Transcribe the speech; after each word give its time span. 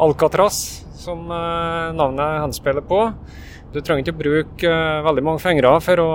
Alcatraz, 0.00 0.80
som 0.96 1.26
navnet 1.28 2.40
henspiller 2.44 2.84
på. 2.84 3.02
Du 3.74 3.78
trenger 3.80 4.02
ikke 4.02 4.18
bruke 4.18 4.72
veldig 5.06 5.24
mange 5.26 5.42
fingre 5.44 5.74
for 5.84 6.02
å, 6.02 6.10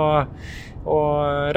å 0.84 0.98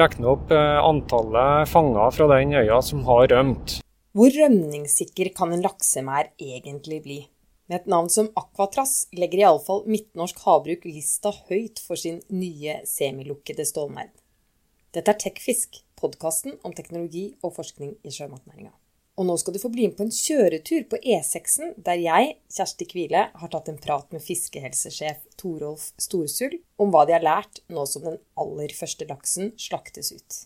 regne 0.00 0.30
opp 0.30 0.54
antallet 0.54 1.68
fanger 1.70 2.14
fra 2.16 2.28
den 2.36 2.54
øya 2.62 2.78
som 2.86 3.02
har 3.08 3.26
rømt. 3.34 3.80
Hvor 4.16 4.32
rømningssikker 4.34 5.30
kan 5.36 5.52
en 5.54 5.62
laksemær 5.62 6.32
egentlig 6.40 7.02
bli? 7.04 7.18
Med 7.70 7.84
et 7.84 7.90
navn 7.92 8.08
som 8.10 8.26
Aquatras 8.34 9.04
legger 9.14 9.44
iallfall 9.44 9.84
Midtnorsk 9.86 10.40
Havbruk 10.42 10.88
lista 10.88 11.30
høyt 11.46 11.78
for 11.84 11.94
sin 12.00 12.18
nye 12.34 12.80
semilukkede 12.90 13.62
stålmerd. 13.68 14.10
Dette 14.90 15.14
er 15.14 15.20
Tekfisk, 15.22 15.84
podkasten 15.94 16.56
om 16.66 16.74
teknologi 16.74 17.28
og 17.46 17.54
forskning 17.60 17.92
i 18.02 18.10
sjømatnæringa. 18.10 18.72
Og 19.20 19.26
nå 19.28 19.34
skal 19.36 19.52
du 19.52 19.60
få 19.60 19.68
bli 19.68 19.84
med 19.84 19.98
på 19.98 20.06
en 20.06 20.14
kjøretur 20.16 20.86
på 20.88 20.96
E6-en, 21.04 21.74
der 21.84 21.98
jeg, 22.00 22.28
Kjersti 22.48 22.86
Kvile, 22.88 23.26
har 23.36 23.50
tatt 23.52 23.66
en 23.68 23.76
prat 23.76 24.06
med 24.16 24.22
fiskehelsesjef 24.24 25.18
Torolf 25.36 25.90
Storsul 26.00 26.54
om 26.80 26.88
hva 26.88 27.02
de 27.04 27.12
har 27.18 27.26
lært 27.26 27.60
nå 27.68 27.84
som 27.84 28.06
den 28.06 28.16
aller 28.40 28.72
første 28.72 29.04
laksen 29.10 29.50
slaktes 29.60 30.08
ut. 30.16 30.38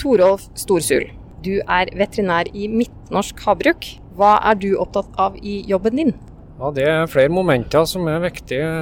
Torolf 0.00 0.46
Storsul, 0.56 1.10
du 1.44 1.58
er 1.60 1.92
veterinær 1.92 2.48
i 2.56 2.70
Midtnorsk 2.72 3.44
Havbruk. 3.44 3.90
Hva 4.16 4.38
er 4.40 4.56
du 4.56 4.70
opptatt 4.80 5.12
av 5.20 5.36
i 5.44 5.58
jobben 5.68 6.00
din? 6.00 6.14
Ja, 6.56 6.72
Det 6.72 6.88
er 6.88 7.12
flere 7.12 7.28
momenter 7.28 7.84
som 7.84 8.08
er 8.08 8.24
viktige 8.24 8.72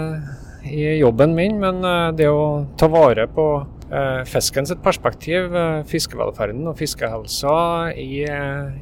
i 0.70 1.00
jobben 1.00 1.34
min. 1.34 1.58
Men 1.58 1.82
eh, 1.82 2.14
det 2.14 2.30
å 2.30 2.62
ta 2.78 2.86
vare 2.86 3.26
på 3.26 3.48
eh, 3.90 4.22
fisken 4.28 4.68
perspektiv, 4.84 5.54
eh, 5.54 5.82
fiskevelferden 5.88 6.66
og 6.70 6.78
fiskehelsa 6.78 7.56
i, 7.96 8.24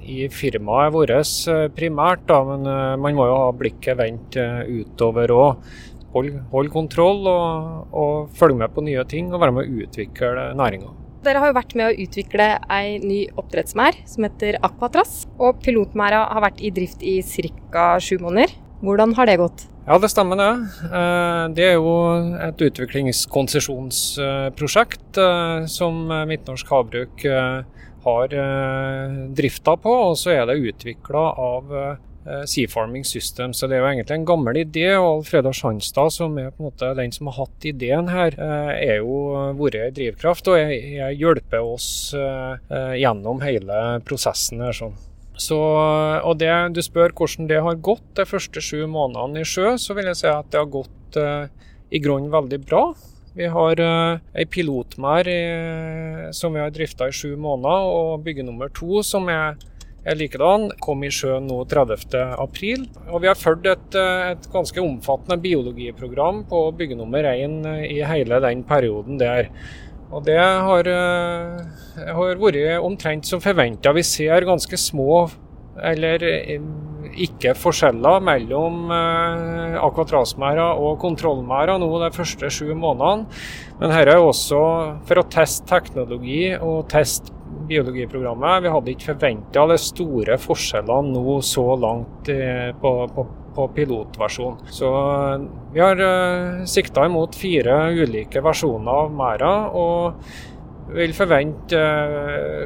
i 0.02 0.28
firmaet 0.32 0.94
vårt 0.94 1.32
primært. 1.76 2.26
Da, 2.28 2.42
men 2.44 2.66
man 3.02 3.18
må 3.18 3.28
jo 3.28 3.38
ha 3.44 3.50
blikket 3.56 3.98
vendt 3.98 4.38
utover 4.38 5.34
òg. 5.34 5.70
Hold, 6.16 6.30
hold, 6.48 6.70
kontroll 6.72 7.26
og, 7.28 7.90
og 7.92 8.30
følge 8.38 8.62
med 8.62 8.72
på 8.72 8.84
nye 8.86 9.02
ting 9.08 9.34
og 9.34 9.42
være 9.42 9.52
med 9.52 9.66
å 9.66 9.82
utvikle 9.84 10.46
næringa. 10.56 10.94
Dere 11.26 11.40
har 11.42 11.50
jo 11.50 11.56
vært 11.56 11.74
med 11.76 11.90
å 11.90 12.04
utvikle 12.06 12.44
ei 12.70 12.98
ny 13.02 13.24
oppdrettsmerd 13.34 13.98
som 14.08 14.24
heter 14.28 14.60
Aquatras. 14.64 15.24
Og 15.42 15.58
pilotmerda 15.64 16.22
har 16.30 16.44
vært 16.46 16.62
i 16.62 16.70
drift 16.72 17.02
i 17.02 17.18
ca. 17.74 17.96
sju 17.98 18.20
måneder. 18.22 18.54
Hvordan 18.80 19.16
har 19.18 19.26
det 19.26 19.40
gått? 19.42 19.66
Ja, 19.86 20.00
det 20.02 20.08
stemmer 20.10 20.34
det. 20.34 20.50
Eh, 20.82 21.46
det 21.54 21.62
er 21.62 21.78
jo 21.78 22.10
et 22.42 22.58
utviklingskonsesjonsprosjekt 22.66 25.14
eh, 25.22 25.62
som 25.70 26.10
Midtnorsk 26.26 26.66
Havbruk 26.74 27.22
eh, 27.22 27.62
har 28.06 28.28
drifta 29.38 29.76
på. 29.78 29.92
Og 30.08 30.18
så 30.18 30.30
er 30.34 30.42
det 30.50 30.58
utvikla 30.72 31.24
av 31.38 31.62
Seafarming 32.46 33.04
System. 33.06 33.52
Så 33.54 33.66
det 33.70 33.76
er 33.76 33.80
jo 33.82 33.90
egentlig 33.92 34.16
en 34.18 34.26
gammel 34.26 34.56
idé. 34.64 34.98
og 34.98 35.18
Alfreda 35.20 35.52
Sjanstad, 35.54 36.10
som 36.14 36.38
er 36.38 36.50
på 36.50 36.62
en 36.62 36.68
måte 36.68 36.94
den 36.98 37.12
som 37.14 37.26
har 37.30 37.36
hatt 37.44 37.64
ideen 37.66 38.08
her, 38.10 38.30
er 38.38 38.96
jo 39.02 39.14
vært 39.58 39.94
drivkraft 39.98 40.48
og 40.50 40.56
jeg 40.58 41.16
hjelper 41.18 41.60
oss 41.62 42.14
gjennom 42.14 43.40
hele 43.42 44.00
prosessen. 44.06 44.60
her 44.66 44.74
sånn. 44.74 44.94
Så, 45.36 45.58
og 46.24 46.38
det, 46.40 46.52
Du 46.72 46.80
spør 46.84 47.12
hvordan 47.12 47.48
det 47.50 47.60
har 47.62 47.82
gått 47.84 48.06
de 48.16 48.24
første 48.28 48.62
sju 48.64 48.86
månedene 48.88 49.44
i 49.44 49.48
sjø, 49.48 49.76
så 49.80 49.96
vil 49.96 50.08
jeg 50.08 50.22
si 50.22 50.30
at 50.32 50.48
det 50.52 50.62
har 50.62 50.72
gått 50.72 51.20
eh, 51.20 51.52
i 51.92 52.00
grunnen 52.02 52.32
veldig 52.32 52.60
bra. 52.64 52.88
Vi 53.36 53.44
har 53.52 53.80
uh, 53.84 54.16
ei 54.32 54.46
pilotmerd 54.48 55.28
som 56.32 56.54
vi 56.56 56.62
har 56.62 56.70
drifta 56.72 57.10
i 57.10 57.12
sju 57.12 57.34
måneder, 57.36 57.88
og 57.92 58.22
bygge 58.24 58.46
nummer 58.46 58.70
to 58.72 59.02
som 59.04 59.28
er 59.28 59.58
likedan. 60.16 60.70
Kom 60.80 61.04
i 61.04 61.10
sjøen 61.12 61.48
nå 61.50 61.58
30.4. 61.68 62.86
Og 63.10 63.20
vi 63.20 63.28
har 63.28 63.36
fulgt 63.36 63.68
et, 63.68 63.98
et, 63.98 64.48
ganske 64.52 64.80
omfattende 64.80 65.36
biologiprogram 65.42 66.46
på 66.48 66.62
bygge 66.78 66.96
nummer 66.96 67.28
én 67.28 67.58
i 67.84 68.00
hele 68.06 68.40
den 68.40 68.64
perioden 68.64 69.20
der. 69.20 69.50
Og 70.14 70.22
det 70.26 70.38
har, 70.38 70.86
eh, 70.86 72.10
har 72.14 72.38
vært 72.38 72.80
omtrent 72.80 73.26
som 73.26 73.40
forventa. 73.40 73.92
Vi 73.92 74.02
ser 74.02 74.46
ganske 74.46 74.78
små 74.78 75.30
eller 75.82 76.22
eh, 76.24 76.60
ikke 77.26 77.54
forskjeller 77.58 78.22
mellom 78.24 78.90
eh, 78.92 79.76
akvatrasmerder 79.82 80.80
og 80.80 80.98
kontrollmerder 81.02 81.80
nå 81.82 81.90
de 82.04 82.10
første 82.14 82.50
sju 82.52 82.72
månedene. 82.74 83.26
Men 83.80 83.92
dette 83.92 84.14
er 84.14 84.22
også 84.22 84.60
for 85.08 85.20
å 85.20 85.28
teste 85.32 85.68
teknologi 85.68 86.54
og 86.56 86.86
teste 86.92 87.35
biologiprogrammet. 87.68 88.62
Vi 88.64 88.72
hadde 88.74 88.92
ikke 88.94 89.10
forventa 89.12 89.66
de 89.70 89.78
store 89.80 90.38
forskjellene 90.40 91.14
nå 91.14 91.38
så 91.44 91.66
langt 91.80 92.30
eh, 92.32 92.72
på, 92.80 92.92
på, 93.14 93.26
på 93.56 93.68
pilotversjon. 93.76 94.60
Så 94.72 94.90
eh, 94.96 95.46
vi 95.76 95.84
har 95.84 96.02
uh, 96.02 96.66
sikta 96.68 97.06
imot 97.08 97.38
fire 97.38 97.78
ulike 97.96 98.44
versjoner 98.44 99.06
av 99.06 99.16
merda. 99.22 99.54
og 99.76 100.28
vil 100.86 101.10
forvente 101.16 101.78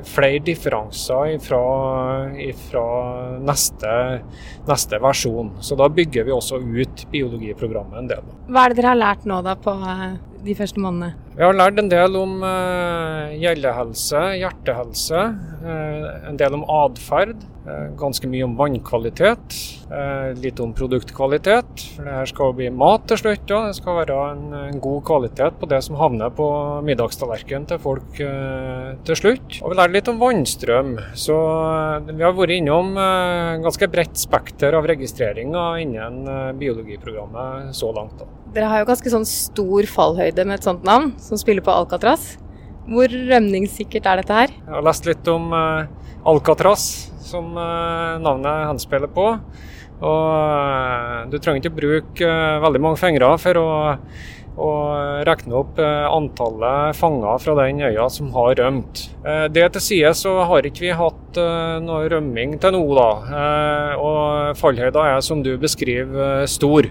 flere 0.05 0.43
differanser 0.45 1.39
fra 1.41 1.61
neste, 3.41 3.93
neste, 4.69 5.01
versjon. 5.01 5.55
Så 5.65 5.79
da 5.81 5.89
bygger 5.89 6.27
vi 6.29 6.35
også 6.37 6.61
ut 6.61 7.07
biologiprogrammet 7.13 8.03
en 8.03 8.11
del. 8.11 8.35
Hva 8.51 8.67
er 8.67 8.75
det 8.75 8.83
dere 8.83 8.93
har 8.93 9.01
lært 9.01 9.25
nå 9.29 9.41
da 9.47 9.57
på 9.57 9.73
de 10.45 10.57
første 10.57 10.81
månedene? 10.81 11.15
Vi 11.37 11.45
har 11.47 11.57
lært 11.57 11.79
en 11.81 11.89
del 11.91 12.17
om 12.21 12.41
uh, 12.45 13.31
gjellehelse, 13.39 14.19
hjertehelse, 14.41 15.23
uh, 15.63 16.09
en 16.29 16.41
del 16.41 16.57
om 16.59 16.67
atferd. 16.83 17.47
Uh, 17.61 17.93
ganske 18.01 18.27
mye 18.29 18.47
om 18.47 18.57
vannkvalitet, 18.57 19.59
litt 20.41 20.61
om 20.63 20.71
produktkvalitet. 20.75 21.83
For 21.97 22.07
det 22.07 22.15
her 22.15 22.29
skal 22.31 22.53
bli 22.57 22.69
mat 22.73 23.09
til 23.11 23.19
slutt. 23.21 23.51
Og 23.51 23.69
det 23.69 23.77
skal 23.77 23.99
være 23.99 24.19
en, 24.31 24.45
en, 24.55 24.81
god 24.83 25.01
kvalitet 25.09 25.59
på 25.61 25.69
det 25.71 25.81
som 25.83 25.99
havner 25.99 26.31
på 26.35 26.47
middagstallerkenen 26.87 27.67
til 27.73 27.83
folk 27.83 28.21
til 28.21 29.19
slutt. 29.19 29.59
Og 29.61 29.73
vi 29.75 29.81
lærer 29.81 29.97
litt 29.97 30.11
om 30.13 30.23
vannstrøm. 30.23 30.95
Så 31.19 31.37
vi 32.07 32.23
har 32.23 32.37
vært 32.39 32.55
innom 32.55 32.95
ganske 33.67 33.91
bredt 33.91 34.23
spekter 34.23 34.79
av 34.79 34.87
registreringer 34.95 35.83
innen 35.83 36.23
biologiprogrammet 36.63 37.75
så 37.77 37.91
langt. 37.97 38.15
da. 38.23 38.31
Dere 38.51 38.67
har 38.67 38.81
jo 38.83 38.87
ganske 38.89 39.11
sånn 39.13 39.27
stor 39.29 39.87
fallhøyde 39.87 40.30
med 40.39 40.59
et 40.59 40.67
sånt 40.67 40.85
navn, 40.87 41.13
som 41.19 41.39
spiller 41.41 41.65
på 41.65 41.73
Alcatraz. 41.75 42.37
Hvor 42.91 43.13
rømningssikkert 43.13 44.07
er 44.09 44.21
dette 44.23 44.37
her? 44.37 44.53
Jeg 44.55 44.75
har 44.75 44.85
lest 44.87 45.07
litt 45.07 45.29
om 45.31 45.53
uh, 45.55 45.87
Alcatraz, 46.27 46.85
som 47.23 47.53
uh, 47.55 48.19
navnet 48.23 48.67
henspiller 48.71 49.11
på. 49.15 49.27
Og 50.01 50.27
uh, 50.33 51.27
du 51.31 51.37
trenger 51.39 51.61
ikke 51.61 51.77
bruke 51.77 52.31
veldig 52.65 52.81
mange 52.83 52.99
fingre 52.99 53.29
for 53.43 53.61
å, 53.61 53.69
å 54.59 54.71
regne 55.29 55.59
opp 55.61 55.79
antallet 55.83 56.97
fanger 56.99 57.45
fra 57.45 57.59
den 57.61 57.85
øya 57.91 58.09
som 58.11 58.33
har 58.35 58.57
rømt. 58.59 59.05
Det 59.55 59.69
til 59.77 59.85
side 59.85 60.15
så 60.19 60.39
har 60.49 60.67
ikke 60.67 60.87
vi 60.89 60.97
hatt 60.97 61.41
noe 61.85 62.09
rømming 62.11 62.57
til 62.61 62.75
nå, 62.75 62.83
da. 62.97 63.11
Og 64.01 64.59
fallhøyda 64.61 65.07
er 65.15 65.23
som 65.25 65.45
du 65.47 65.55
beskriver 65.61 66.49
stor. 66.51 66.91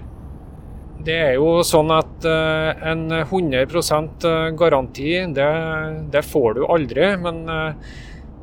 Det 0.99 1.15
er 1.15 1.33
jo 1.37 1.61
sånn 1.63 1.93
at 1.95 2.25
uh, 2.27 2.75
en 2.91 3.05
100 3.21 3.63
eh, 3.63 4.49
garanti, 4.59 5.13
det, 5.31 5.49
det, 6.11 6.23
får 6.27 6.57
du 6.57 6.65
aldri. 6.67 7.05
Men 7.23 7.39
uh, 7.47 7.93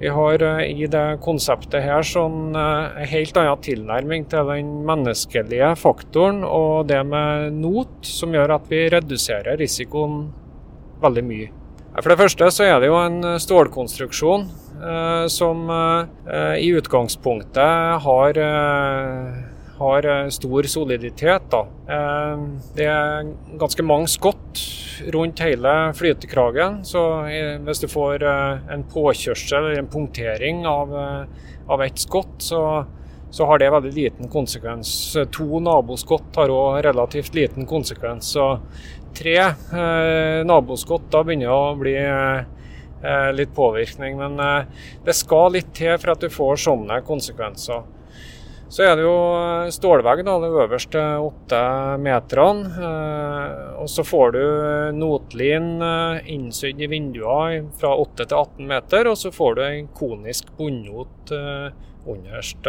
vi 0.01 0.09
har 0.13 0.43
i 0.65 0.89
det 0.93 1.05
konseptet 1.25 1.85
her 1.85 2.05
sånn 2.05 2.53
en 2.53 3.07
helt 3.09 3.39
annen 3.41 3.63
tilnærming 3.65 4.27
til 4.29 4.51
den 4.51 4.75
menneskelige 4.85 5.71
faktoren 5.81 6.43
og 6.45 6.91
det 6.91 7.01
med 7.09 7.57
not, 7.63 7.95
som 8.05 8.37
gjør 8.37 8.59
at 8.59 8.69
vi 8.69 8.83
reduserer 8.93 9.57
risikoen 9.57 10.27
veldig 11.01 11.25
mye. 11.25 11.49
For 11.97 12.13
det 12.13 12.19
første 12.21 12.51
så 12.53 12.69
er 12.69 12.77
det 12.85 12.91
jo 12.91 13.01
en 13.01 13.39
stålkonstruksjon 13.41 14.45
som 15.33 15.65
i 16.61 16.69
utgangspunktet 16.77 18.05
har 18.05 18.43
har 19.79 20.07
eh, 20.07 20.29
stor 20.29 20.63
soliditet. 20.63 21.51
Da. 21.51 21.67
Eh, 21.89 22.45
det 22.77 22.89
er 22.89 23.31
ganske 23.61 23.85
mange 23.87 24.09
skott 24.11 24.63
rundt 25.13 25.43
hele 25.45 25.73
flytekragen. 25.97 26.83
Så 26.89 27.03
hvis 27.65 27.83
du 27.83 27.89
får 27.93 28.25
eh, 28.25 28.69
en 28.73 28.85
påkjørsel 28.93 29.59
eller 29.59 29.81
en 29.83 29.91
punktering 29.93 30.65
av, 30.69 30.95
av 31.69 31.83
ett 31.85 31.99
skott, 32.01 32.39
så, 32.39 32.61
så, 33.31 33.47
har 33.47 33.61
det 33.61 33.73
veldig 33.75 33.95
liten 33.97 34.33
konsekvens. 34.33 34.91
To 35.37 35.61
naboskott 35.61 36.37
har 36.41 36.53
òg 36.53 36.81
relativt 36.87 37.37
liten 37.37 37.69
konsekvens. 37.69 38.33
Så 38.37 38.55
tre 39.17 39.39
eh, 39.43 40.45
naboskott, 40.49 41.11
da 41.13 41.25
begynner 41.25 41.51
det 41.51 41.57
å 41.57 41.81
bli 41.81 41.99
litt 43.37 43.53
påvirkning. 43.55 44.17
Men 44.19 44.41
det 45.05 45.15
skal 45.15 45.53
litt 45.55 45.69
til 45.77 45.93
for 46.01 46.15
at 46.15 46.25
du 46.25 46.33
får 46.33 46.57
sånne 46.65 46.97
konsekvenser. 47.07 47.85
Så 48.67 48.83
er 48.83 48.97
det 48.99 49.05
jo 49.05 49.19
stålvegg, 49.71 50.25
da, 50.27 50.33
de 50.43 50.49
øverste 50.51 51.03
åtte 51.23 51.59
meterne. 52.03 52.73
Eh, 52.89 53.67
og 53.79 53.87
så 53.91 54.03
får 54.07 54.33
du 54.35 54.41
notlin 54.99 55.77
eh, 55.87 56.33
innsydd 56.35 56.83
i 56.83 56.89
vinduene 56.91 57.71
fra 57.79 57.93
8 57.95 58.27
til 58.27 58.35
18 58.35 58.73
meter, 58.73 59.11
og 59.13 59.21
så 59.21 59.31
får 59.35 59.55
du 59.55 59.63
en 59.67 59.93
konisk 59.95 60.51
bunnot 60.59 61.31
eh, 61.37 61.69
underst. 62.11 62.67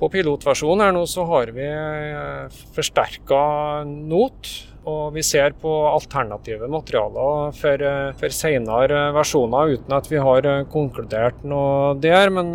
På 0.00 0.08
pilotversjonen 0.12 0.84
her 0.84 0.92
nå 0.96 1.06
så 1.08 1.24
har 1.28 1.54
vi 1.56 1.64
eh, 1.64 2.60
forsterka 2.76 3.40
not. 3.86 4.52
Og 4.90 5.12
vi 5.12 5.20
ser 5.24 5.52
på 5.60 5.70
alternative 5.90 6.68
materialer 6.72 7.56
for, 7.56 7.86
eh, 7.88 8.12
for 8.20 8.36
senere 8.36 9.08
versjoner, 9.16 9.74
uten 9.76 9.96
at 9.96 10.12
vi 10.12 10.20
har 10.20 10.48
konkludert 10.72 11.40
noe 11.48 11.96
der. 12.00 12.32
Men 12.36 12.52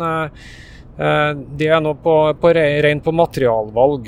det 0.96 1.66
er 1.68 1.80
nå 1.84 1.90
på, 2.00 2.12
på, 2.40 2.50
rent 2.56 3.04
på 3.04 3.12
materialvalg. 3.12 4.06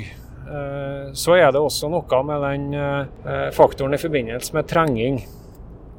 Så 1.13 1.35
er 1.37 1.51
det 1.53 1.61
også 1.61 1.91
noe 1.93 2.21
med 2.25 2.41
den 2.47 3.51
faktoren 3.53 3.93
i 3.93 4.01
forbindelse 4.01 4.55
med 4.57 4.65
trenging. 4.71 5.19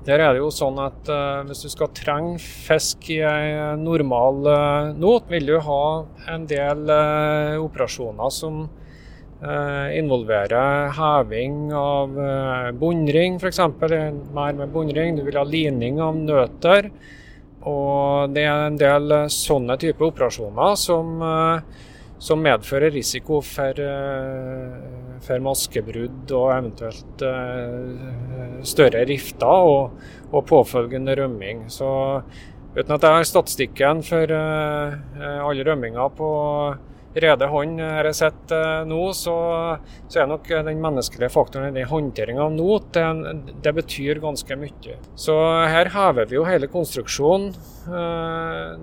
Der 0.06 0.22
er 0.24 0.32
det 0.32 0.40
jo 0.40 0.48
sånn 0.54 0.78
at 0.80 1.08
uh, 1.12 1.42
Hvis 1.48 1.64
du 1.66 1.70
skal 1.72 1.90
trenge 1.96 2.38
fisk 2.40 3.10
i 3.12 3.20
en 3.26 3.82
normal 3.84 4.46
uh, 4.48 4.92
not, 4.96 5.28
vil 5.28 5.50
du 5.50 5.58
ha 5.60 5.84
en 6.32 6.46
del 6.48 6.86
uh, 6.88 7.60
operasjoner 7.60 8.36
som 8.36 8.68
involverer 9.40 10.90
heving 10.92 11.70
av 11.72 12.10
bunnring, 12.76 13.38
f.eks. 13.40 13.62
Mer 14.36 14.58
med 14.58 14.68
bunnring. 14.74 15.16
Du 15.16 15.22
vil 15.24 15.38
ha 15.40 15.46
lining 15.48 15.96
av 16.04 16.18
nøtter. 16.18 16.90
Og 17.68 18.32
det 18.32 18.46
er 18.48 18.66
en 18.66 18.80
del 18.80 19.14
sånne 19.32 19.76
typer 19.80 20.08
operasjoner 20.08 20.76
som 20.80 21.22
som 22.20 22.42
medfører 22.44 22.92
risiko 22.92 23.40
for, 23.40 23.80
eh, 23.80 25.20
for 25.24 25.40
maskebrudd 25.40 26.32
og 26.36 26.50
eventuelt 26.52 27.24
eh, 27.24 28.60
større 28.68 29.06
rifter 29.08 29.70
og, 29.72 29.96
og, 30.28 30.44
påfølgende 30.50 31.16
rømming. 31.16 31.64
Så 31.72 31.88
uten 32.76 32.94
at 32.94 33.06
jeg 33.06 33.16
har 33.16 33.24
statistikken 33.24 34.04
for 34.04 34.36
eh, 34.36 34.98
alle 35.40 35.64
rømminger 35.64 36.12
på 36.18 36.30
rede 37.14 37.48
hånd 37.50 37.80
har 37.82 38.06
jeg 38.06 38.18
sett 38.20 38.52
nå, 38.86 39.00
så, 39.16 39.36
så, 40.06 40.20
er 40.22 40.28
nok 40.30 40.46
den 40.50 40.82
menneskelige 40.82 41.32
faktoren 41.34 41.76
i 41.76 41.86
håndteringa 41.88 42.44
av 42.44 42.52
not, 42.54 42.92
det, 42.94 43.54
det, 43.64 43.72
betyr 43.80 44.22
ganske 44.22 44.58
mye. 44.60 44.98
Så 45.18 45.36
her 45.70 45.90
hever 45.94 46.30
vi 46.30 46.38
jo 46.38 46.46
hele 46.46 46.70
konstruksjonen 46.70 47.50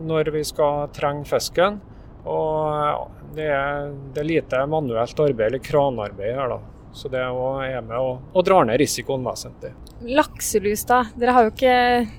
når 0.08 0.34
vi 0.36 0.44
skal 0.48 0.90
trenge 0.96 1.28
fisken. 1.30 1.80
Og 2.28 3.08
det 3.38 3.48
er, 3.54 3.92
det 4.14 4.24
er 4.24 4.28
lite 4.28 4.64
manuelt 4.70 5.20
arbeid 5.24 5.48
eller 5.48 5.64
kranarbeid 5.64 6.36
her, 6.36 6.58
da. 6.58 6.60
Så 6.98 7.12
det 7.14 7.20
er 7.22 7.82
med 7.86 7.98
å, 8.00 8.16
og 8.34 8.46
dra 8.48 8.64
ned 8.66 8.80
risikoen 8.82 9.26
vesentlig. 9.26 9.74
Lakselus, 10.18 10.84
da. 10.90 11.04
Dere 11.18 11.36
har 11.36 11.46
jo 11.46 11.54
ikke 11.54 11.76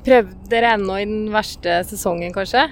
prøvd 0.06 0.36
dere 0.50 0.74
ennå 0.76 0.98
i 1.00 1.06
den 1.08 1.32
verste 1.34 1.80
sesongen, 1.88 2.30
kanskje? 2.34 2.68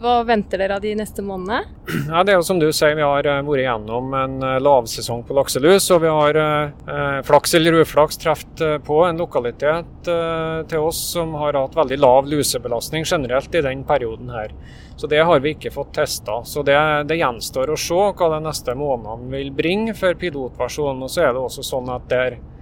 Hva 0.00 0.22
venter 0.24 0.62
dere 0.62 0.78
av 0.78 0.80
de 0.80 0.94
neste 0.96 1.20
månedene? 1.20 1.66
Ja, 2.08 2.22
det 2.24 2.32
er 2.32 2.38
jo 2.38 2.44
som 2.46 2.60
du 2.60 2.70
sier, 2.72 2.94
Vi 2.96 3.04
har 3.04 3.26
eh, 3.28 3.42
vært 3.44 3.66
gjennom 3.66 4.14
en 4.16 4.36
eh, 4.46 4.56
lavsesong 4.64 5.26
på 5.28 5.36
lakselus. 5.36 5.90
Og 5.92 6.00
vi 6.06 6.12
har 6.12 6.38
eh, 6.40 7.18
flaks 7.28 7.52
eller 7.58 7.82
uflaks 7.82 8.16
truffet 8.22 8.62
eh, 8.64 8.78
på 8.86 9.02
en 9.04 9.20
lokalitet 9.20 10.08
eh, 10.08 10.62
til 10.70 10.86
oss 10.88 11.02
som 11.12 11.34
har 11.42 11.58
hatt 11.58 11.76
veldig 11.76 12.00
lav 12.00 12.30
lusebelastning 12.32 13.04
generelt 13.04 13.54
i 13.54 13.64
den 13.66 13.84
perioden 13.84 14.32
her. 14.32 14.54
Så 14.96 15.08
det 15.10 15.20
har 15.24 15.44
vi 15.44 15.52
ikke 15.52 15.72
fått 15.74 15.92
testa. 15.96 16.38
Så 16.48 16.64
det, 16.64 16.78
det, 17.08 17.20
gjenstår 17.20 17.72
å 17.72 17.76
se 17.80 18.00
hva 18.16 18.30
de 18.34 18.40
neste 18.44 18.72
månedene 18.76 19.36
vil 19.36 19.52
bringe 19.52 19.94
for 19.96 20.16
pilotversjonen. 20.16 21.04
Og 21.04 21.12
så 21.12 21.26
er 21.26 21.36
det 21.36 21.44
også 21.44 21.64
sånn 21.74 21.92
at 21.92 22.08
der 22.08 22.40
eh, 22.40 22.59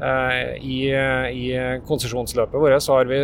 i, 0.00 0.78
i 0.88 1.46
konsesjonsløpet 1.84 2.56
vårt 2.62 2.86
har 2.88 3.08
vi 3.10 3.18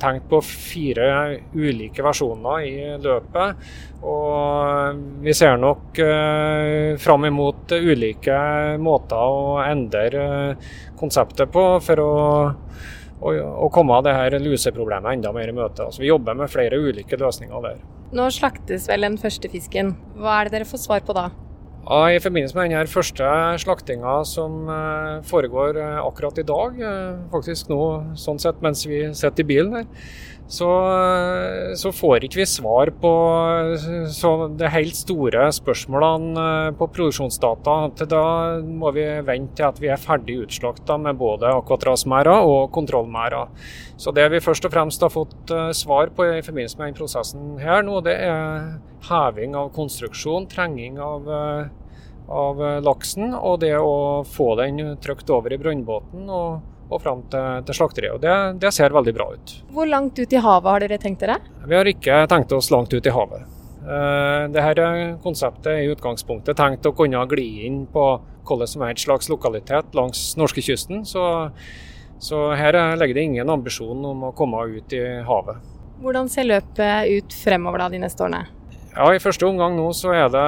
tenkt 0.00 0.28
på 0.30 0.40
fire 0.40 1.08
ulike 1.52 2.04
versjoner 2.04 2.64
i 2.64 2.76
løpet. 3.04 3.68
Og 4.08 5.00
vi 5.24 5.34
ser 5.34 5.58
nok 5.58 5.98
eh, 6.00 6.94
fram 7.02 7.26
imot 7.26 7.74
ulike 7.74 8.38
måter 8.78 9.18
å 9.18 9.58
endre 9.64 10.22
eh, 10.22 10.70
konseptet 10.98 11.50
på 11.52 11.64
for 11.82 12.04
å 12.04 12.12
å, 13.18 13.66
komme 13.74 13.96
det 14.06 14.14
her 14.14 14.38
luseproblemet 14.38 15.16
enda 15.16 15.32
mer 15.34 15.50
i 15.50 15.56
møte. 15.56 15.88
Altså, 15.88 16.02
vi 16.04 16.10
jobber 16.12 16.38
med 16.38 16.52
flere 16.52 16.78
ulike 16.78 17.18
løsninger 17.18 17.64
der. 17.64 17.80
Nå 18.14 18.28
slaktes 18.30 18.86
vel 18.88 19.04
den 19.04 19.18
første 19.20 19.50
fisken. 19.50 19.96
Hva 20.16 20.38
er 20.38 20.48
det 20.48 20.58
dere 20.58 20.68
får 20.70 20.84
svar 20.86 21.02
på 21.02 21.16
da? 21.16 21.28
Ja, 21.88 22.10
I 22.12 22.18
forbindelse 22.20 22.52
med 22.52 22.66
denne 22.68 22.90
første 22.92 23.28
slaktinga 23.62 24.18
som 24.28 24.66
eh, 24.68 25.22
foregår 25.24 25.78
eh, 25.80 26.00
akkurat 26.02 26.36
i 26.36 26.44
dag, 26.44 26.74
eh, 26.84 27.14
faktisk 27.32 27.70
nå 27.72 27.78
sånn 28.20 28.40
sett 28.42 28.60
mens 28.60 28.82
vi 28.84 29.06
sitter 29.16 29.40
i 29.40 29.46
bilen 29.48 29.72
her, 29.78 29.86
så, 30.48 30.68
så, 31.76 31.90
får 31.92 32.24
ikke 32.24 32.40
vi 32.40 32.46
svar 32.48 32.88
på 33.02 33.10
de 34.56 34.70
helt 34.72 34.96
store 34.96 35.42
spørsmålene 35.52 36.44
eh, 36.44 36.68
på 36.78 36.88
produksjonsdata. 36.88 37.74
Til 37.98 38.08
da 38.08 38.22
må 38.64 38.92
vi 38.96 39.04
vente 39.26 39.58
til 39.58 39.66
at 39.68 39.80
vi 39.82 39.90
er 39.92 40.00
ferdig 40.00 40.38
utslakta 40.46 40.96
med 41.04 41.20
både 41.20 41.52
akvatrasmerder 41.52 42.48
og 42.48 42.72
kontrollmerder. 42.72 43.52
Så 44.00 44.14
det 44.16 44.24
vi 44.32 44.40
først 44.40 44.64
og 44.64 44.72
fremst 44.72 45.04
har 45.04 45.12
fått 45.12 45.52
eh, 45.52 45.68
svar 45.76 46.14
på 46.16 46.30
i 46.38 46.40
forbindelse 46.40 46.80
med 46.80 46.88
denne 46.88 47.00
prosessen 47.02 47.60
her 47.60 47.84
nå, 47.84 48.00
det 48.08 48.16
er 48.16 48.72
heving 49.10 49.52
av 49.58 49.68
konstruksjon, 49.76 50.48
trenging 50.48 50.96
av, 50.96 51.28
eh, 51.28 51.92
av 52.32 52.64
laksen, 52.88 53.36
og 53.36 53.60
det 53.66 53.76
å 53.76 54.24
få 54.24 54.54
den 54.64 54.96
trykt 55.04 55.28
over 55.28 55.52
i 55.52 55.60
brønnbåten. 55.60 56.24
og 56.24 56.77
og 56.88 57.02
fram 57.02 57.22
til, 57.32 57.62
til 57.68 57.76
slakteriet. 57.76 58.16
og 58.16 58.22
det, 58.22 58.34
det, 58.62 58.72
ser 58.74 58.94
veldig 58.96 59.14
bra 59.16 59.28
ut. 59.34 59.54
Hvor 59.74 59.88
langt 59.88 60.18
ut 60.18 60.32
i 60.32 60.42
havet 60.42 60.72
har 60.72 60.84
dere 60.84 60.98
tenkt 61.02 61.24
dere? 61.24 61.38
Vi 61.66 61.76
har 61.76 61.90
ikke 61.90 62.24
tenkt 62.30 62.52
oss 62.56 62.70
langt 62.74 62.92
ut 62.92 63.06
i 63.06 63.14
havet. 63.14 63.46
Uh, 63.88 64.48
Dette 64.52 64.88
konseptet 65.24 65.70
er 65.72 65.84
i 65.84 65.92
utgangspunktet 65.92 66.58
tenkt 66.58 66.88
å 66.88 66.92
kunne 66.96 67.22
gli 67.30 67.46
inn 67.68 67.84
på 67.92 68.08
hvordan 68.48 68.68
som 68.68 68.84
helst 68.84 69.06
slags 69.06 69.30
lokalitet 69.32 69.96
langs 69.96 70.32
norskekysten. 70.40 71.04
Så, 71.08 71.24
så 72.20 72.44
her 72.56 72.78
ligger 73.00 73.20
det 73.20 73.26
ingen 73.30 73.52
ambisjon 73.52 74.04
om 74.12 74.28
å 74.28 74.34
komme 74.36 74.64
ut 74.72 74.96
i 74.96 75.04
havet. 75.28 75.64
Hvordan 75.98 76.28
ser 76.30 76.46
løpet 76.46 77.10
ut 77.10 77.34
fremover 77.34 77.84
da 77.84 77.88
de 77.92 78.00
neste 78.04 78.24
årene? 78.24 78.46
Ja, 78.94 79.10
I 79.12 79.20
første 79.20 79.46
omgang 79.46 79.76
nå 79.76 79.90
så 79.94 80.14
er 80.16 80.30
det 80.32 80.44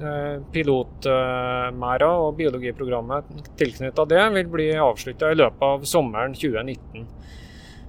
eh, 0.00 0.38
pilotmerder 0.54 2.24
og 2.24 2.38
biologiprogrammet 2.38 3.28
tilknyttet 3.60 4.10
det 4.10 4.24
vil 4.34 4.48
bli 4.50 4.68
avslutta 4.80 5.30
i 5.32 5.38
løpet 5.38 5.66
av 5.66 5.84
sommeren 5.86 6.34
2019. 6.34 7.04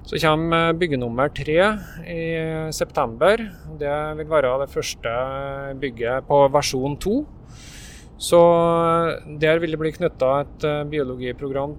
Så 0.10 0.19
kommer 0.19 0.74
bygge 0.74 0.98
nummer 1.00 1.29
tre 1.29 1.58
i 2.10 2.22
september. 2.74 3.43
Det 3.79 3.98
vil 4.19 4.29
være 4.29 4.55
det 4.63 4.72
første 4.74 5.15
bygget 5.79 6.27
på 6.27 6.39
versjon 6.51 6.98
to. 7.00 7.19
Så 8.19 8.39
der 9.39 9.62
vil 9.63 9.72
det 9.72 9.79
bli 9.79 9.93
knytta 9.96 10.34
et 10.43 10.65
eh, 10.67 10.81
biologiprogram 10.91 11.77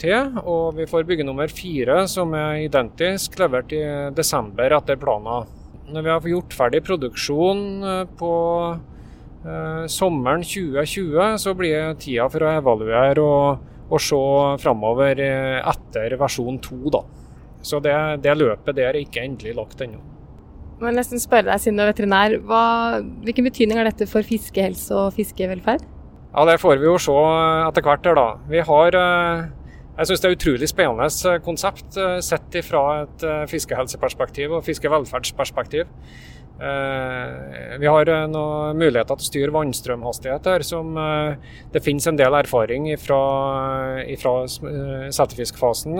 til. 0.00 0.36
Og 0.46 0.76
vi 0.78 0.86
får 0.88 1.08
bygge 1.08 1.26
nummer 1.26 1.50
fire, 1.50 2.04
som 2.08 2.36
er 2.38 2.62
identisk, 2.68 3.34
levert 3.40 3.74
i 3.74 3.82
desember 4.16 4.78
etter 4.78 5.00
planen. 5.00 5.56
Når 5.90 6.04
vi 6.06 6.12
har 6.12 6.28
gjort 6.34 6.54
ferdig 6.54 6.82
produksjon 6.86 7.62
eh, 7.82 8.04
på 8.18 8.32
eh, 8.74 9.86
sommeren 9.90 10.44
2020, 10.46 11.38
så 11.42 11.54
blir 11.58 11.96
tida 12.00 12.28
for 12.30 12.46
å 12.46 12.52
evaluere 12.60 13.24
og, 13.24 13.64
og 13.90 14.04
se 14.04 14.20
framover 14.62 15.22
eh, 15.24 15.58
etter 15.72 16.14
versjon 16.20 16.60
2. 16.62 16.80
Da. 16.94 17.02
Så 17.66 17.80
det, 17.84 17.96
det, 18.24 18.36
løpet 18.38 18.78
der 18.78 18.94
er 18.94 19.02
ikke 19.02 19.24
endelig 19.26 19.56
lagt 19.58 19.82
ennå. 19.84 20.00
Jeg 20.80 20.86
må 20.86 20.92
nesten 20.96 21.20
spørre 21.20 21.50
deg, 21.50 21.60
siden 21.60 21.76
du 21.76 21.84
er 21.84 21.90
veterinær, 21.90 22.38
hva, 22.48 22.64
Hvilken 23.26 23.50
betydning 23.50 23.80
har 23.80 23.90
dette 23.90 24.06
for 24.08 24.24
fiskehelse 24.24 24.94
og 24.96 25.16
fiskevelferd? 25.18 25.82
Ja, 26.30 26.44
Det 26.46 26.60
får 26.62 26.78
vi 26.78 26.86
jo 26.86 26.94
se 27.02 27.16
etter 27.66 27.84
hvert. 27.84 28.06
her 28.06 28.16
da. 28.16 28.28
Vi 28.48 28.62
har 28.64 28.96
eh, 28.96 29.48
jeg 30.00 30.08
syns 30.08 30.22
det 30.22 30.28
er 30.28 30.32
et 30.32 30.40
utrolig 30.40 30.68
spennende 30.70 31.06
eh, 31.28 31.40
konsept 31.44 31.96
eh, 32.00 32.18
sett 32.24 32.54
fra 32.64 32.84
et 33.02 33.24
eh, 33.26 33.46
fiskehelseperspektiv 33.50 34.56
og 34.56 34.66
fiskevelferdsperspektiv. 34.68 35.96
Vi 36.60 37.88
har 37.88 38.08
noen 38.28 38.76
muligheter 38.76 39.16
til 39.16 39.24
å 39.24 39.28
styre 39.30 39.54
vannstrømhastighet 39.54 40.44
her, 40.50 40.64
som 40.68 40.90
det 41.72 41.80
finnes 41.80 42.04
en 42.04 42.18
del 42.20 42.36
erfaring 42.36 42.90
fra, 43.00 43.20
fra 44.20 44.34
settefiskfasen 45.08 45.96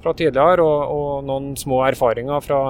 fra 0.00 0.14
tidligere, 0.16 0.64
og, 0.64 0.94
og 0.94 1.28
noen 1.28 1.50
små 1.60 1.82
erfaringer 1.90 2.40
fra 2.40 2.62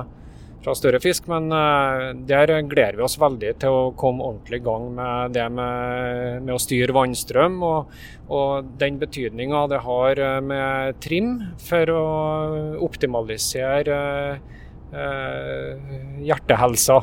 fra 0.64 0.74
større 0.76 1.00
fisk. 1.02 1.28
Men 1.30 1.50
uh, 1.52 2.12
der 2.28 2.52
gleder 2.68 2.98
vi 2.98 3.06
oss 3.06 3.18
veldig 3.20 3.54
til 3.62 3.74
å 3.74 3.88
komme 3.98 4.26
ordentlig 4.26 4.62
i 4.62 4.66
gang 4.66 4.90
med 4.96 5.34
det 5.36 5.46
med, 5.54 6.44
med 6.46 6.54
å 6.56 6.62
styre 6.62 6.96
vannstrøm. 6.96 7.58
Og, 7.66 7.98
og 8.34 8.70
den 8.80 9.00
betydninga 9.00 9.64
det 9.72 9.82
har 9.86 10.18
eh, 10.20 10.38
med 10.44 10.98
trim 11.00 11.30
for 11.64 11.92
å 11.94 12.06
optimalisere 12.84 13.98
uh, 14.92 15.92
hjertehelsa. 16.24 17.02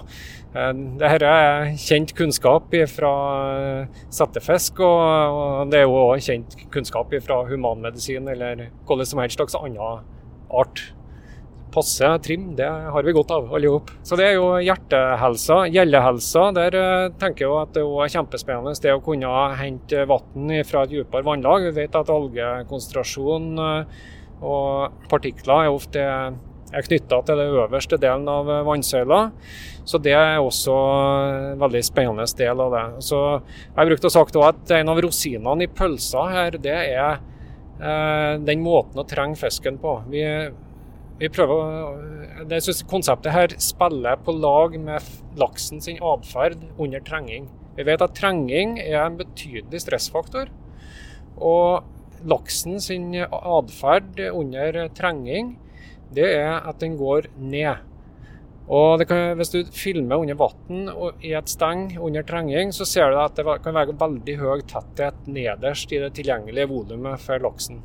Dette 0.55 1.27
er 1.27 1.73
kjent 1.81 2.13
kunnskap 2.15 2.71
fra 2.87 3.09
settefisk, 4.07 4.79
og 4.87 5.65
det 5.67 5.81
er 5.81 5.83
jo 5.83 5.97
òg 5.99 6.23
kjent 6.23 6.55
kunnskap 6.71 7.11
fra 7.25 7.41
humanmedisin 7.49 8.29
eller 8.31 8.69
hvilken 8.87 9.09
som 9.09 9.19
helst 9.19 9.35
slags 9.35 9.57
annen 9.59 10.05
art 10.55 10.85
passe 11.75 12.09
trim, 12.23 12.47
det 12.57 12.67
har 12.67 13.05
vi 13.05 13.13
godt 13.15 13.33
av, 13.35 13.51
alle 13.53 13.73
sammen. 13.73 13.93
Så 14.07 14.19
det 14.19 14.29
er 14.29 14.37
jo 14.37 14.47
hjertehelsa. 14.63 15.59
Gjellehelsa, 15.75 16.47
der 16.55 16.79
uh, 16.79 17.11
tenker 17.21 17.45
jeg 17.45 17.59
at 17.59 17.75
det 17.77 17.85
er 17.85 18.15
kjempespennende 18.15 18.75
det 18.85 18.95
å 18.95 19.03
kunne 19.03 19.35
hente 19.59 20.07
vann 20.09 20.57
fra 20.67 20.85
et 20.85 20.95
dypere 20.95 21.27
vannlag. 21.27 21.69
Vi 21.69 21.77
vet 21.83 21.99
at 21.99 22.11
algekonsentrasjon 22.15 23.53
uh, 23.59 24.03
og 24.45 25.07
partikler 25.11 25.67
er 25.67 25.73
ofte 25.75 26.03
er 26.75 26.83
knytta 26.85 27.21
til 27.25 27.39
den 27.39 27.55
øverste 27.55 27.97
delen 28.01 28.27
av 28.29 28.49
vannsøyla. 28.67 29.21
Så 29.85 29.99
det 30.01 30.15
er 30.17 30.41
også 30.41 30.73
en 30.73 31.61
veldig 31.61 31.81
spennende 31.85 32.25
del 32.39 32.61
av 32.63 32.73
det. 32.73 32.85
Så 33.05 33.21
jeg 33.37 33.91
brukte 33.91 34.09
å 34.09 34.15
sagt 34.15 34.39
at 34.41 34.73
En 34.75 34.89
av 34.91 34.99
rosinene 35.03 35.65
i 35.65 35.71
pølsa 35.71 36.25
her, 36.33 36.57
det 36.61 36.75
er 36.75 37.19
eh, 37.79 38.33
den 38.41 38.63
måten 38.65 38.99
å 38.99 39.07
trenge 39.07 39.37
fisken 39.39 39.77
på. 39.81 39.99
Vi, 40.09 40.23
vi 41.19 41.29
prøver, 41.31 42.01
jeg 42.49 42.63
synes 42.65 42.83
Konseptet 42.91 43.31
her 43.31 43.53
spiller 43.61 44.17
på 44.19 44.33
lag 44.35 44.75
med 44.79 45.05
laksen 45.39 45.79
sin 45.81 46.01
atferd 46.03 46.59
under 46.77 46.99
trenging. 47.07 47.47
Vi 47.77 47.85
vet 47.87 48.03
at 48.03 48.15
trenging 48.17 48.77
er 48.83 48.99
en 49.05 49.15
betydelig 49.19 49.79
stressfaktor. 49.83 50.51
Og 51.39 51.83
laksen 52.27 52.81
sin 52.83 53.13
atferd 53.15 54.19
under 54.31 54.87
trenging, 54.95 55.55
det 56.15 56.29
er 56.35 56.67
at 56.67 56.83
den 56.83 56.99
går 56.99 57.31
ned. 57.39 57.83
Og 58.67 59.07
kan, 59.07 59.37
Hvis 59.37 59.53
du 59.53 59.63
filmer 59.71 60.17
under 60.17 60.35
vann 60.35 60.89
i 61.21 61.35
et 61.37 61.49
steng 61.49 61.97
under 61.99 62.23
trenging, 62.23 62.73
så 62.73 62.85
ser 62.85 63.11
du 63.11 63.19
at 63.21 63.35
det 63.37 63.45
kan 63.63 63.75
være 63.75 63.95
veldig 63.99 64.39
høy 64.41 64.61
tetthet 64.67 65.27
nederst 65.27 65.91
i 65.93 66.01
det 66.01 66.15
tilgjengelige 66.17 66.67
volumet 66.67 67.21
for 67.21 67.39
laksen. 67.39 67.83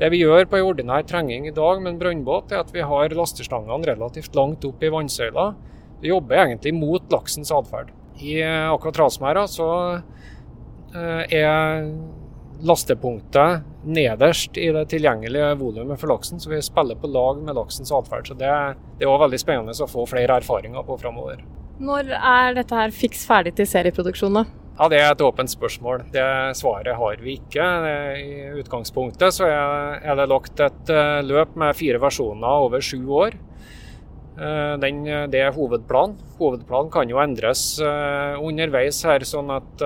Det 0.00 0.08
vi 0.12 0.22
gjør 0.22 0.48
på 0.50 0.58
en 0.58 0.68
ordinær 0.70 1.04
trenging 1.06 1.46
i 1.48 1.54
dag 1.54 1.82
med 1.82 1.94
en 1.94 2.00
brønnbåt, 2.00 2.52
er 2.52 2.62
at 2.62 2.72
vi 2.74 2.84
har 2.86 3.14
lastestangene 3.16 3.86
relativt 3.86 4.34
langt 4.38 4.64
opp 4.66 4.82
i 4.82 4.90
vannsøyla. 4.92 5.52
Vi 6.02 6.10
jobber 6.10 6.46
egentlig 6.46 6.72
mot 6.74 7.12
laksens 7.12 7.52
atferd. 7.54 7.92
I 8.22 8.40
akkurat 8.42 8.96
Trasmæra 8.98 9.44
så 9.50 9.68
eh, 10.96 11.38
er 11.38 11.86
lastepunktet 12.62 13.62
nederst 13.82 14.58
i 14.60 14.68
det 14.74 14.84
tilgjengelige 14.92 15.52
volumet 15.58 15.98
for 16.00 16.12
laksen, 16.12 16.40
så 16.40 16.50
vi 16.52 16.60
spiller 16.62 16.98
på 16.98 17.10
lag 17.10 17.40
med 17.42 17.56
laksens 17.58 17.92
atferd. 17.94 18.28
Så 18.30 18.38
det, 18.38 18.52
det 18.98 19.06
er 19.06 19.10
også 19.10 19.26
veldig 19.26 19.42
spennende 19.42 19.74
å 19.74 19.90
få 19.90 20.06
flere 20.10 20.38
erfaringer 20.42 20.86
på 20.86 20.98
framover. 21.02 21.42
Når 21.82 22.12
er 22.14 22.58
dette 22.58 22.78
her 22.78 22.94
fiks 22.94 23.24
ferdig 23.26 23.56
til 23.58 23.66
serieproduksjon? 23.66 24.38
da? 24.38 24.44
Ja, 24.78 24.88
Det 24.88 24.98
er 24.98 25.10
et 25.12 25.20
åpent 25.20 25.52
spørsmål. 25.52 26.06
Det 26.12 26.56
svaret 26.56 26.96
har 26.96 27.16
vi 27.20 27.36
ikke. 27.36 27.64
I 28.16 28.60
utgangspunktet 28.62 29.34
så 29.36 29.46
er 29.46 30.14
det 30.16 30.28
lagt 30.30 30.60
et 30.60 30.92
eh, 30.92 31.20
løp 31.22 31.56
med 31.60 31.76
fire 31.76 32.00
versjoner 32.00 32.64
over 32.66 32.80
sju 32.80 33.04
år. 33.12 33.36
Eh, 34.40 34.74
den, 34.80 35.02
det 35.28 35.42
er 35.44 35.52
hovedplanen. 35.52 36.16
Hovedplanen 36.38 36.88
kan 36.90 37.10
jo 37.10 37.20
endres 37.20 37.76
uh, 37.84 38.40
underveis 38.40 39.02
her, 39.06 39.22
sånn 39.28 39.52
at 39.52 39.84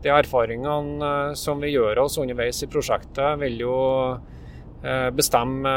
de 0.00 0.12
erfaringene 0.14 1.34
som 1.36 1.60
vi 1.60 1.74
gjør 1.74 2.04
oss 2.06 2.16
underveis 2.22 2.62
i 2.62 2.70
prosjektet, 2.70 3.34
vil 3.42 3.58
jo 3.66 3.74
bestemme 5.16 5.70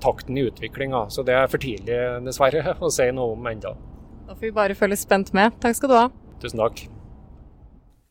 takten 0.00 0.36
i 0.40 0.46
utviklinga. 0.48 1.06
Så 1.12 1.24
det 1.28 1.36
er 1.36 1.48
for 1.52 1.60
tidlig, 1.60 1.96
dessverre, 2.24 2.74
å 2.84 2.92
si 2.92 3.08
noe 3.12 3.36
om 3.36 3.48
ennå. 3.52 3.76
Da 4.26 4.34
får 4.34 4.48
vi 4.48 4.54
bare 4.58 4.76
følge 4.76 5.00
spent 5.00 5.32
med. 5.36 5.56
Takk 5.62 5.80
skal 5.80 5.92
du 5.92 5.98
ha. 6.00 6.06
Tusen 6.42 6.64
takk. 6.64 6.86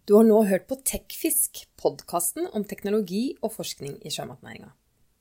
Du 0.05 0.13
har 0.13 0.25
nå 0.27 0.43
hørt 0.45 0.67
på 0.69 0.75
Tekfisk, 0.85 1.63
podkasten 1.81 2.45
om 2.53 2.61
teknologi 2.69 3.31
og 3.41 3.55
forskning 3.55 3.95
i 4.05 4.11
sjømatnæringa. 4.13 4.67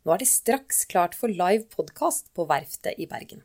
Nå 0.05 0.13
er 0.13 0.21
det 0.21 0.29
straks 0.29 0.83
klart 0.91 1.17
for 1.17 1.33
live 1.33 1.65
podkast 1.73 2.29
på 2.37 2.45
Verftet 2.51 3.01
i 3.01 3.07
Bergen. 3.09 3.41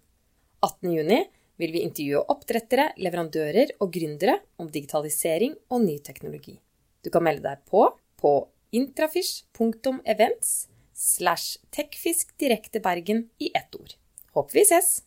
18.6 0.67 1.29
vil 1.63 1.72
vi 1.72 1.86
intervjue 1.86 2.25
oppdrettere, 2.36 2.89
leverandører 3.00 3.72
og 3.79 3.96
gründere 3.96 4.36
om 4.60 4.67
digitalisering 4.67 5.55
og 5.72 5.86
ny 5.88 5.96
teknologi. 6.03 6.58
Du 7.00 7.08
kan 7.08 7.24
melde 7.24 7.48
deg 7.48 7.63
på 7.72 7.88
på 8.19 8.36
intrafish.events 8.75 10.55
slash 10.91 11.63
techfisk 11.72 12.36
i 12.43 13.51
ett 13.55 13.79
ord. 13.79 13.96
Håper 14.36 14.60
vi 14.60 14.67
ses! 14.67 14.98